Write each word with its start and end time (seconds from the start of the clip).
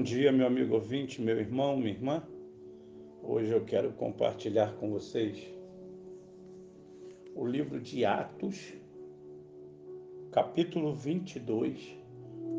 Bom 0.00 0.04
dia, 0.04 0.32
meu 0.32 0.46
amigo 0.46 0.76
ouvinte, 0.76 1.20
meu 1.20 1.38
irmão, 1.38 1.76
minha 1.76 1.90
irmã. 1.90 2.22
Hoje 3.22 3.52
eu 3.52 3.62
quero 3.66 3.92
compartilhar 3.92 4.74
com 4.76 4.88
vocês 4.88 5.46
o 7.34 7.44
livro 7.44 7.78
de 7.78 8.02
Atos, 8.06 8.72
capítulo 10.32 10.94
22, 10.94 11.98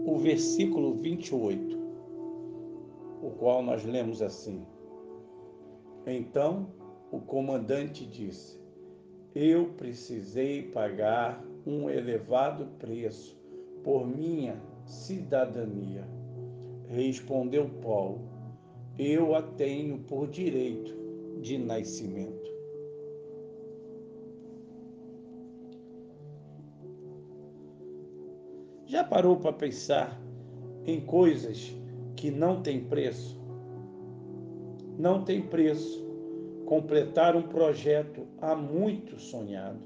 o 0.06 0.20
versículo 0.20 0.94
28, 0.94 1.80
o 3.24 3.32
qual 3.32 3.64
nós 3.64 3.84
lemos 3.84 4.22
assim: 4.22 4.64
Então 6.06 6.72
o 7.12 7.20
comandante 7.20 8.06
disse: 8.06 8.62
Eu 9.34 9.70
precisei 9.70 10.62
pagar 10.62 11.44
um 11.66 11.90
elevado 11.90 12.68
preço 12.78 13.36
por 13.84 14.06
minha 14.06 14.62
cidadania 14.86 16.21
Respondeu 16.92 17.70
Paulo: 17.82 18.20
Eu 19.00 19.34
a 19.34 19.42
tenho 19.42 20.00
por 20.00 20.28
direito 20.28 20.94
de 21.42 21.58
nascimento. 21.58 22.52
Já 28.86 29.06
parou 29.06 29.38
para 29.38 29.54
pensar 29.54 30.22
em 30.86 31.00
coisas 31.00 31.74
que 32.18 32.30
não 32.30 32.62
têm 32.62 32.84
preço? 32.84 33.40
Não 35.00 35.24
tem 35.24 35.42
preço 35.42 36.06
completar 36.66 37.38
um 37.38 37.44
projeto 37.44 38.28
há 38.42 38.54
muito 38.54 39.18
sonhado. 39.18 39.80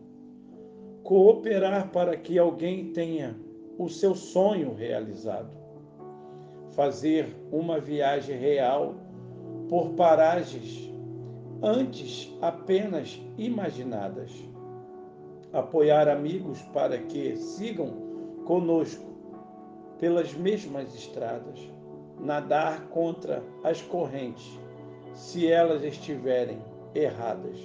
Cooperar 1.03 1.91
para 1.91 2.17
que 2.17 2.39
alguém 2.39 2.91
tenha 2.93 3.39
o 3.77 3.87
seu 3.89 4.15
sonho 4.15 4.73
realizado 4.73 5.64
fazer 6.75 7.33
uma 7.51 7.79
viagem 7.79 8.37
real 8.37 8.95
por 9.69 9.91
paragens 9.91 10.93
antes 11.63 12.31
apenas 12.41 13.19
imaginadas. 13.37 14.31
Apoiar 15.53 16.09
amigos 16.09 16.61
para 16.73 16.97
que 16.97 17.37
sigam 17.37 18.43
conosco 18.45 19.05
pelas 19.99 20.33
mesmas 20.33 20.93
estradas. 20.93 21.59
Nadar 22.19 22.87
contra 22.87 23.41
as 23.63 23.81
correntes, 23.81 24.59
se 25.13 25.49
elas 25.49 25.83
estiverem 25.83 26.59
erradas. 26.93 27.57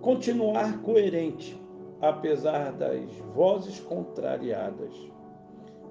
Continuar 0.00 0.80
coerente, 0.82 1.58
apesar 2.00 2.72
das 2.72 3.10
vozes 3.34 3.80
contrariadas. 3.80 4.94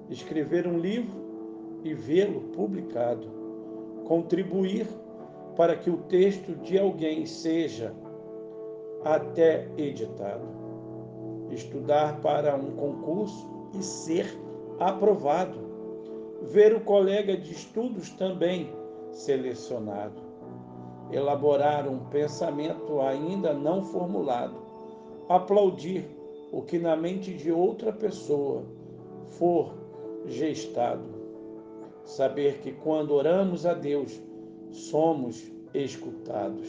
Escrever 0.08 0.66
um 0.68 0.78
livro 0.78 1.33
e 1.84 1.92
vê-lo 1.92 2.40
publicado. 2.54 3.28
Contribuir 4.06 4.88
para 5.54 5.76
que 5.76 5.90
o 5.90 5.98
texto 5.98 6.56
de 6.56 6.78
alguém 6.78 7.26
seja 7.26 7.94
até 9.04 9.68
editado. 9.76 10.46
Estudar 11.50 12.20
para 12.20 12.56
um 12.56 12.74
concurso 12.74 13.46
e 13.78 13.82
ser 13.82 14.26
aprovado. 14.80 15.62
Ver 16.42 16.74
o 16.74 16.80
colega 16.80 17.36
de 17.36 17.52
estudos 17.52 18.10
também 18.10 18.72
selecionado. 19.12 20.22
Elaborar 21.12 21.86
um 21.86 21.98
pensamento 22.06 23.00
ainda 23.00 23.52
não 23.52 23.84
formulado. 23.84 24.56
Aplaudir 25.28 26.04
o 26.50 26.62
que 26.62 26.78
na 26.78 26.96
mente 26.96 27.32
de 27.34 27.52
outra 27.52 27.92
pessoa 27.92 28.64
for 29.38 29.74
gestado 30.26 31.13
saber 32.04 32.58
que 32.58 32.72
quando 32.72 33.12
oramos 33.12 33.64
a 33.64 33.74
Deus, 33.74 34.20
somos 34.70 35.42
escutados. 35.72 36.68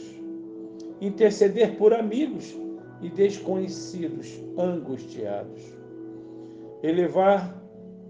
Interceder 1.00 1.76
por 1.76 1.92
amigos 1.92 2.54
e 3.02 3.08
desconhecidos 3.08 4.40
angustiados. 4.56 5.62
Elevar 6.82 7.62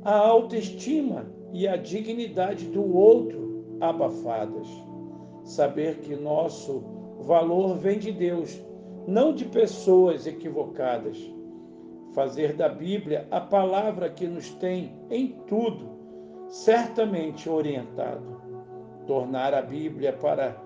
a 0.04 0.16
autoestima 0.16 1.26
e 1.52 1.66
a 1.66 1.76
dignidade 1.76 2.66
do 2.66 2.94
outro 2.94 3.76
abafadas. 3.80 4.68
Saber 5.44 5.98
que 5.98 6.14
nosso 6.14 6.82
valor 7.20 7.76
vem 7.76 7.98
de 7.98 8.12
Deus, 8.12 8.60
não 9.06 9.32
de 9.32 9.44
pessoas 9.46 10.26
equivocadas. 10.26 11.18
Fazer 12.14 12.54
da 12.54 12.68
Bíblia 12.68 13.26
a 13.30 13.40
palavra 13.40 14.08
que 14.08 14.26
nos 14.26 14.50
tem 14.50 14.92
em 15.10 15.28
tudo 15.46 15.95
certamente 16.48 17.48
orientado. 17.48 18.40
Tornar 19.06 19.54
a 19.54 19.62
Bíblia 19.62 20.12
para 20.12 20.56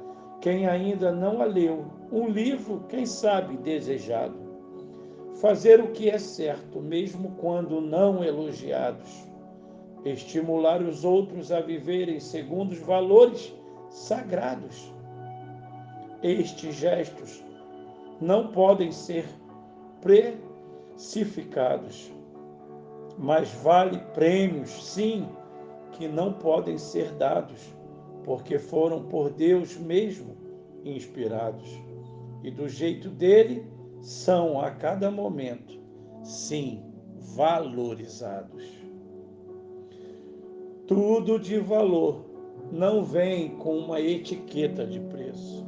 quem 0.41 0.67
ainda 0.67 1.13
não 1.13 1.43
a 1.43 1.45
leu, 1.45 1.85
um 2.11 2.29
livro, 2.29 2.85
quem 2.89 3.05
sabe, 3.05 3.59
desejado. 3.59 4.35
Fazer 5.41 5.81
o 5.81 5.89
que 5.89 6.11
é 6.11 6.19
certo, 6.19 6.81
mesmo 6.81 7.37
quando 7.39 7.81
não 7.81 8.25
elogiados. 8.25 9.29
Estimular 10.05 10.83
os 10.83 11.05
outros 11.05 11.53
a 11.53 11.61
viverem 11.61 12.19
segundo 12.19 12.73
os 12.73 12.79
valores 12.79 13.55
sagrados. 13.91 14.93
Estes 16.23 16.75
gestos 16.75 17.45
não 18.21 18.49
podem 18.49 18.93
ser 18.93 19.25
precificados, 20.01 22.13
mas 23.19 23.51
vale 23.63 23.99
prêmios, 24.15 24.71
sim, 24.71 25.29
que 25.93 26.09
não 26.09 26.33
podem 26.33 26.79
ser 26.79 27.13
dados, 27.13 27.75
porque 28.25 28.59
foram 28.59 29.05
por 29.05 29.31
Deus 29.31 29.77
mesmo 29.77 30.37
inspirados. 30.85 31.69
E 32.43 32.51
do 32.51 32.69
jeito 32.69 33.09
dele 33.09 33.67
são 34.01 34.61
a 34.61 34.71
cada 34.71 35.11
momento, 35.11 35.79
sim, 36.23 36.83
valorizados. 37.35 38.65
Tudo 40.87 41.39
de 41.39 41.59
valor 41.59 42.25
não 42.73 43.05
vem 43.05 43.57
com 43.57 43.77
uma 43.77 44.01
etiqueta 44.01 44.87
de 44.87 45.01
preço. 45.01 45.67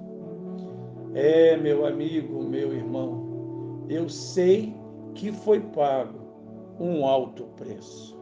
É, 1.14 1.56
meu 1.56 1.84
amigo, 1.84 2.42
meu 2.42 2.72
irmão, 2.72 3.84
eu 3.88 4.08
sei 4.08 4.74
que 5.14 5.30
foi 5.30 5.60
pago 5.60 6.18
um 6.80 7.06
alto 7.06 7.44
preço. 7.56 8.21